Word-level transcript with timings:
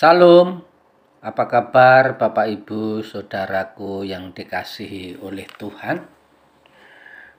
Salam, 0.00 0.64
apa 1.20 1.44
kabar 1.44 2.16
Bapak 2.16 2.48
Ibu 2.48 3.04
Saudaraku 3.04 4.08
yang 4.08 4.32
dikasihi 4.32 5.20
oleh 5.20 5.44
Tuhan? 5.44 6.00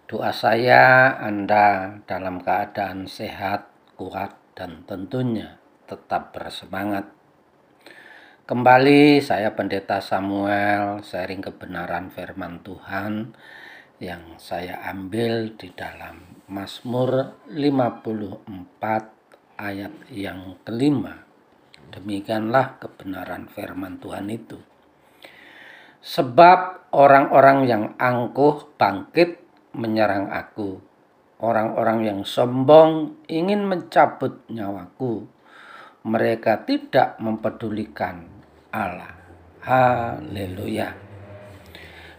Doa 0.05 0.29
saya 0.29 1.09
Anda 1.17 1.97
dalam 2.05 2.37
keadaan 2.37 3.09
sehat, 3.09 3.65
kuat, 3.97 4.37
dan 4.53 4.85
tentunya 4.85 5.57
tetap 5.89 6.37
bersemangat. 6.37 7.09
Kembali 8.45 9.17
saya 9.25 9.57
Pendeta 9.57 9.97
Samuel 9.97 11.01
sharing 11.01 11.41
kebenaran 11.41 12.13
firman 12.13 12.61
Tuhan 12.61 13.33
yang 13.97 14.37
saya 14.37 14.85
ambil 14.85 15.57
di 15.57 15.73
dalam 15.73 16.45
Mazmur 16.45 17.41
54 17.49 18.45
ayat 19.57 19.93
yang 20.13 20.61
kelima 20.61 21.30
Demikianlah 21.91 22.79
kebenaran 22.79 23.51
firman 23.51 23.99
Tuhan 23.99 24.31
itu. 24.31 24.55
Sebab 26.01 26.89
orang-orang 26.95 27.67
yang 27.67 27.83
angkuh 27.99 28.73
bangkit 28.79 29.43
menyerang 29.75 30.31
aku. 30.31 30.79
Orang-orang 31.41 32.05
yang 32.07 32.19
sombong 32.23 33.21
ingin 33.27 33.67
mencabut 33.67 34.45
nyawaku. 34.47 35.27
Mereka 36.07 36.65
tidak 36.65 37.19
mempedulikan 37.19 38.25
Allah. 38.73 39.13
Haleluya. 39.61 40.95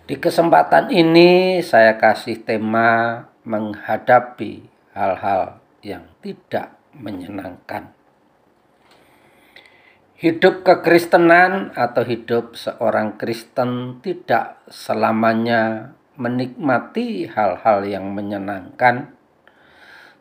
Di 0.06 0.20
kesempatan 0.20 0.92
ini 0.92 1.62
saya 1.64 1.98
kasih 1.98 2.44
tema 2.44 3.24
menghadapi 3.42 4.62
hal-hal 4.94 5.58
yang 5.82 6.06
tidak 6.22 6.78
menyenangkan. 6.94 8.01
Hidup 10.22 10.62
kekristenan 10.62 11.74
atau 11.74 12.06
hidup 12.06 12.54
seorang 12.54 13.18
Kristen 13.18 13.98
tidak 14.06 14.62
selamanya 14.70 15.90
menikmati 16.14 17.26
hal-hal 17.26 17.82
yang 17.82 18.14
menyenangkan. 18.14 19.18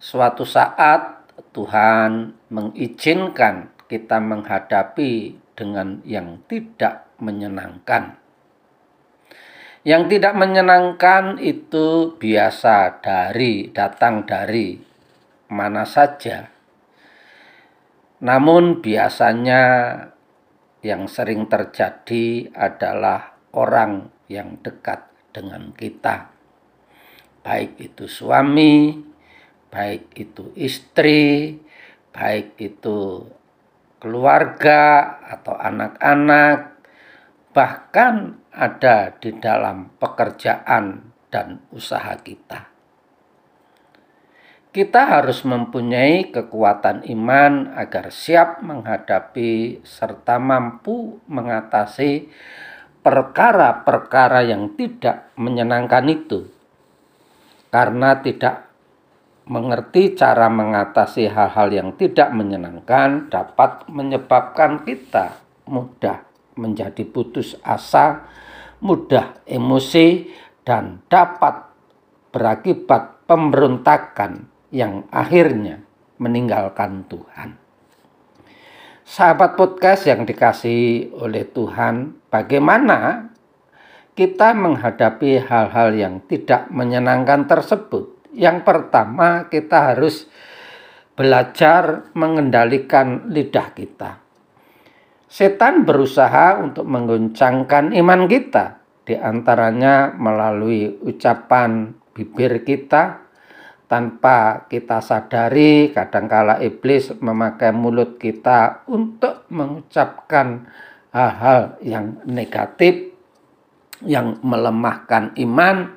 Suatu 0.01 0.41
saat 0.41 1.29
Tuhan 1.53 2.33
mengizinkan 2.49 3.69
kita 3.85 4.17
menghadapi 4.17 5.37
dengan 5.53 6.01
yang 6.01 6.41
tidak 6.49 7.05
menyenangkan. 7.21 8.17
Yang 9.85 10.17
tidak 10.17 10.33
menyenangkan 10.33 11.37
itu 11.37 12.17
biasa 12.17 13.05
dari 13.05 13.69
datang 13.69 14.25
dari 14.25 14.81
mana 15.45 15.85
saja 15.85 16.50
namun 18.21 18.85
biasanya 18.85 19.63
yang 20.85 21.09
sering 21.09 21.49
terjadi 21.49 22.53
adalah 22.53 23.37
orang 23.57 24.13
yang 24.29 24.61
dekat 24.61 25.09
dengan 25.33 25.73
kita. 25.73 26.29
Baik 27.41 27.81
itu 27.81 28.05
suami, 28.05 29.01
baik 29.73 30.13
itu 30.13 30.53
istri, 30.53 31.57
baik 32.13 32.57
itu 32.61 33.25
keluarga 33.97 35.17
atau 35.25 35.57
anak-anak, 35.57 36.77
bahkan 37.53 38.37
ada 38.53 39.17
di 39.17 39.33
dalam 39.41 39.97
pekerjaan 39.97 41.13
dan 41.33 41.65
usaha 41.73 42.13
kita 42.21 42.71
kita 44.71 45.03
harus 45.03 45.43
mempunyai 45.43 46.31
kekuatan 46.31 47.03
iman 47.11 47.75
agar 47.75 48.07
siap 48.07 48.63
menghadapi 48.63 49.83
serta 49.83 50.39
mampu 50.39 51.19
mengatasi 51.27 52.31
perkara-perkara 53.03 54.47
yang 54.47 54.71
tidak 54.79 55.35
menyenangkan 55.35 56.07
itu. 56.07 56.47
Karena 57.67 58.23
tidak 58.23 58.71
mengerti 59.51 60.15
cara 60.15 60.47
mengatasi 60.47 61.27
hal-hal 61.27 61.67
yang 61.75 61.89
tidak 61.99 62.31
menyenangkan 62.31 63.27
dapat 63.27 63.91
menyebabkan 63.91 64.87
kita 64.87 65.35
mudah 65.67 66.23
menjadi 66.55 67.03
putus 67.03 67.59
asa, 67.59 68.23
mudah 68.79 69.35
emosi, 69.43 70.31
dan 70.63 71.03
dapat 71.11 71.67
berakibat 72.31 73.27
pemberontakan 73.27 74.50
yang 74.71 75.05
akhirnya 75.11 75.83
meninggalkan 76.17 77.03
Tuhan. 77.11 77.59
Sahabat 79.03 79.59
podcast 79.59 80.07
yang 80.07 80.23
dikasih 80.23 81.11
oleh 81.19 81.43
Tuhan, 81.43 82.23
bagaimana 82.31 83.27
kita 84.15 84.55
menghadapi 84.55 85.43
hal-hal 85.43 85.91
yang 85.91 86.23
tidak 86.31 86.71
menyenangkan 86.71 87.43
tersebut? 87.43 88.31
Yang 88.31 88.63
pertama, 88.63 89.51
kita 89.51 89.91
harus 89.91 90.31
belajar 91.19 92.07
mengendalikan 92.15 93.27
lidah 93.27 93.75
kita. 93.75 94.23
Setan 95.27 95.83
berusaha 95.83 96.63
untuk 96.63 96.87
mengguncangkan 96.87 97.91
iman 97.91 98.21
kita, 98.31 98.79
di 99.03 99.19
antaranya 99.19 100.15
melalui 100.15 100.87
ucapan 101.03 101.91
bibir 102.15 102.63
kita, 102.63 103.30
tanpa 103.91 104.71
kita 104.71 105.03
sadari 105.03 105.91
kadangkala 105.91 106.63
iblis 106.63 107.11
memakai 107.19 107.75
mulut 107.75 108.15
kita 108.15 108.87
untuk 108.87 109.43
mengucapkan 109.51 110.71
hal-hal 111.11 111.75
yang 111.83 112.23
negatif 112.23 113.11
yang 114.07 114.39
melemahkan 114.47 115.35
iman 115.35 115.91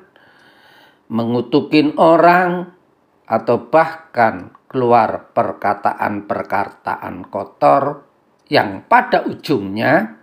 mengutukin 1.07 1.95
orang 1.95 2.75
atau 3.23 3.71
bahkan 3.71 4.51
keluar 4.67 5.31
perkataan-perkataan 5.31 7.31
kotor 7.31 8.03
yang 8.51 8.83
pada 8.91 9.23
ujungnya 9.23 10.19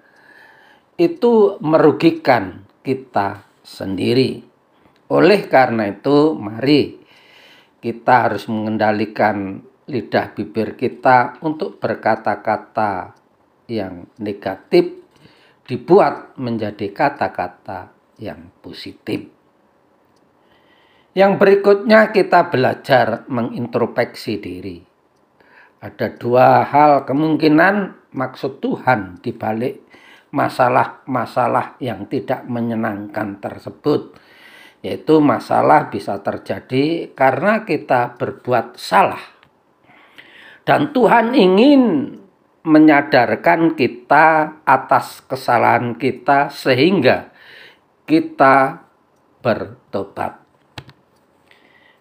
itu 1.01 1.57
merugikan 1.65 2.69
kita 2.85 3.49
sendiri. 3.65 4.45
Oleh 5.11 5.51
karena 5.51 5.91
itu, 5.91 6.39
mari 6.39 7.02
kita 7.83 8.31
harus 8.31 8.47
mengendalikan 8.47 9.59
lidah 9.91 10.31
bibir 10.39 10.79
kita 10.79 11.43
untuk 11.43 11.83
berkata-kata 11.83 13.19
yang 13.67 14.07
negatif 14.23 15.03
dibuat 15.67 16.39
menjadi 16.39 16.95
kata-kata 16.95 17.91
yang 18.23 18.55
positif. 18.63 19.27
Yang 21.13 21.33
berikutnya 21.37 22.15
kita 22.15 22.49
belajar 22.49 23.29
mengintrospeksi 23.29 24.41
diri. 24.41 24.79
Ada 25.83 26.15
dua 26.15 26.63
hal 26.63 27.03
kemungkinan 27.03 28.09
maksud 28.15 28.63
Tuhan 28.63 29.19
di 29.19 29.35
balik 29.35 29.83
masalah-masalah 30.33 31.77
yang 31.83 32.09
tidak 32.09 32.49
menyenangkan 32.49 33.43
tersebut 33.43 34.17
yaitu 34.83 35.23
masalah 35.23 35.89
bisa 35.89 36.19
terjadi 36.19 37.15
karena 37.15 37.63
kita 37.63 38.19
berbuat 38.19 38.75
salah. 38.75 39.23
Dan 40.67 40.91
Tuhan 40.91 41.35
ingin 41.35 41.83
menyadarkan 42.63 43.75
kita 43.75 44.59
atas 44.63 45.23
kesalahan 45.27 45.99
kita 45.99 46.51
sehingga 46.51 47.35
kita 48.07 48.87
bertobat. 49.43 50.39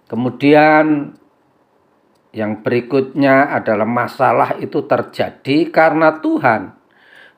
Kemudian 0.05 1.17
yang 2.31 2.61
berikutnya 2.61 3.49
adalah 3.49 3.87
masalah 3.87 4.57
itu 4.61 4.85
terjadi 4.85 5.69
karena 5.73 6.21
Tuhan 6.21 6.80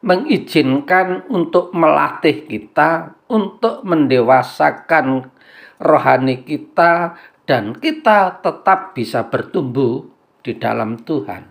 mengizinkan 0.03 1.23
untuk 1.31 1.71
melatih 1.71 2.43
kita 2.43 3.15
untuk 3.31 3.87
mendewasakan 3.87 5.31
rohani 5.79 6.43
kita 6.43 7.15
dan 7.47 7.71
kita 7.71 8.43
tetap 8.43 8.91
bisa 8.91 9.31
bertumbuh 9.31 10.03
di 10.43 10.59
dalam 10.59 10.99
Tuhan. 10.99 11.47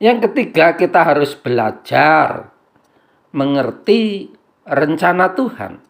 Yang 0.00 0.30
ketiga, 0.30 0.78
kita 0.78 1.02
harus 1.02 1.34
belajar 1.36 2.54
mengerti 3.34 4.32
rencana 4.64 5.34
Tuhan. 5.34 5.82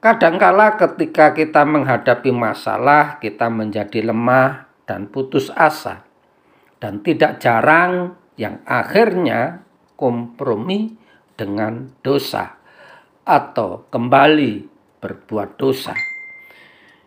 Kadangkala 0.00 0.78
ketika 0.78 1.36
kita 1.36 1.66
menghadapi 1.68 2.30
masalah, 2.32 3.18
kita 3.18 3.50
menjadi 3.50 4.08
lemah 4.08 4.70
dan 4.88 5.10
putus 5.10 5.50
asa. 5.52 6.06
Dan 6.80 7.00
tidak 7.00 7.40
jarang 7.40 8.16
yang 8.36 8.60
akhirnya 8.68 9.63
kompromi 9.94 10.94
dengan 11.34 11.90
dosa 12.02 12.54
atau 13.24 13.88
kembali 13.88 14.52
berbuat 15.00 15.50
dosa. 15.58 15.94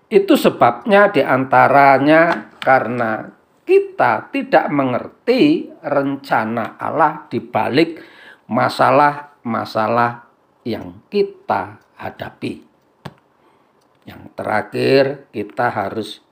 Itu 0.07 0.39
sebabnya 0.39 1.11
di 1.11 1.19
antaranya 1.19 2.51
karena 2.57 3.27
kita 3.67 4.31
tidak 4.31 4.71
mengerti 4.71 5.67
rencana 5.83 6.79
Allah 6.79 7.27
di 7.27 7.43
balik 7.43 7.99
masalah-masalah 8.47 10.23
yang 10.63 11.03
kita 11.11 11.83
hadapi. 11.99 12.63
Yang 14.07 14.23
terakhir, 14.39 15.03
kita 15.35 15.67
harus 15.67 16.23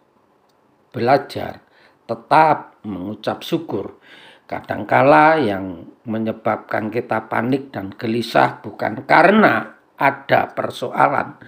belajar 0.95 1.59
tetap 2.07 2.79
mengucap 2.87 3.43
syukur. 3.43 3.99
Kadangkala 4.45 5.41
yang 5.41 5.89
menyebabkan 6.05 6.93
kita 6.93 7.25
panik 7.25 7.73
dan 7.73 7.89
gelisah 7.89 8.61
bukan 8.61 9.01
karena 9.09 9.73
ada 9.97 10.53
persoalan, 10.53 11.41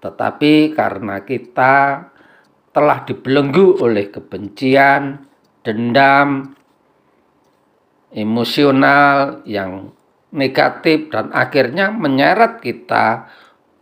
tetapi 0.00 0.72
karena 0.72 1.20
kita 1.20 2.08
telah 2.72 2.98
dibelenggu 3.04 3.84
oleh 3.84 4.08
kebencian, 4.08 5.20
dendam, 5.60 6.56
emosional 8.14 9.44
yang 9.44 9.92
negatif 10.32 11.10
dan 11.10 11.34
akhirnya 11.34 11.90
menyeret 11.90 12.62
kita 12.62 13.26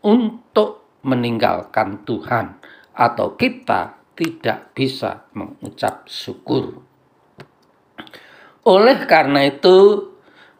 untuk 0.02 0.98
meninggalkan 1.04 2.02
Tuhan 2.02 2.58
atau 2.96 3.36
kita 3.38 3.94
tidak 4.18 4.74
bisa 4.74 5.30
mengucap 5.36 6.08
syukur. 6.10 6.87
Oleh 8.68 9.08
karena 9.08 9.48
itu, 9.48 10.12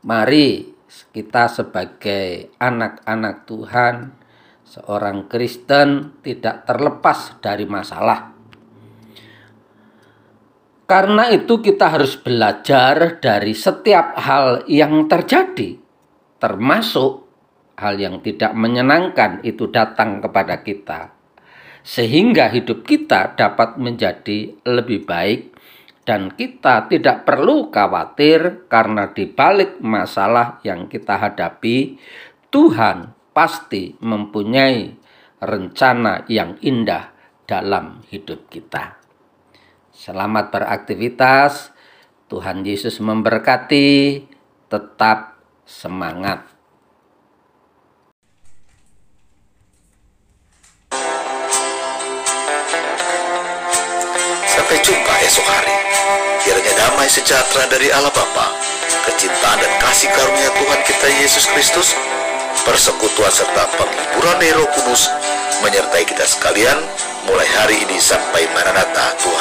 mari 0.09 0.73
kita 1.13 1.53
sebagai 1.53 2.57
anak-anak 2.57 3.45
Tuhan 3.45 3.97
Seorang 4.69 5.33
Kristen 5.33 6.21
tidak 6.21 6.69
terlepas 6.69 7.41
dari 7.41 7.65
masalah. 7.65 8.37
Karena 10.85 11.33
itu, 11.33 11.65
kita 11.65 11.89
harus 11.89 12.21
belajar 12.21 13.17
dari 13.17 13.57
setiap 13.57 14.21
hal 14.21 14.69
yang 14.69 15.09
terjadi, 15.09 15.81
termasuk 16.37 17.25
hal 17.81 17.97
yang 17.97 18.21
tidak 18.21 18.53
menyenangkan 18.53 19.41
itu 19.41 19.73
datang 19.73 20.21
kepada 20.21 20.61
kita, 20.61 21.17
sehingga 21.81 22.53
hidup 22.53 22.85
kita 22.85 23.41
dapat 23.41 23.81
menjadi 23.81 24.53
lebih 24.69 25.09
baik, 25.09 25.57
dan 26.09 26.33
kita 26.33 26.89
tidak 26.89 27.29
perlu 27.29 27.69
khawatir 27.69 28.65
karena 28.65 29.13
di 29.13 29.29
balik 29.29 29.77
masalah 29.85 30.57
yang 30.65 30.89
kita 30.89 31.21
hadapi, 31.21 32.01
Tuhan 32.49 33.13
pasti 33.37 33.93
mempunyai 34.01 34.97
rencana 35.45 36.25
yang 36.33 36.57
indah 36.65 37.13
dalam 37.45 38.01
hidup 38.09 38.49
kita. 38.49 38.97
Selamat 39.93 40.49
beraktivitas. 40.49 41.77
Tuhan 42.33 42.65
Yesus 42.65 43.05
memberkati. 43.05 44.25
Tetap 44.73 45.37
semangat. 45.69 46.58
Sampai 54.59 54.83
jumpa 54.83 55.15
esok 55.23 55.47
hari. 55.47 55.71
Kiranya 56.43 56.75
damai 56.75 57.07
sejahtera 57.07 57.71
dari 57.71 57.95
Allah 57.95 58.11
Bapa, 58.11 58.59
kecintaan 59.07 59.55
dan 59.63 59.71
kasih 59.79 60.11
karunia 60.11 60.51
Tuhan 60.51 60.81
kita 60.83 61.07
Yesus 61.23 61.47
Kristus, 61.47 61.95
persekutuan 62.67 63.31
serta 63.31 63.71
penghiburan 63.79 64.43
Roh 64.59 64.67
Kudus 64.75 65.15
menyertai 65.63 66.03
kita 66.03 66.27
sekalian 66.27 66.75
mulai 67.31 67.47
hari 67.55 67.87
ini 67.87 68.03
sampai 68.03 68.51
Maranatha 68.51 69.15
Tuhan. 69.23 69.38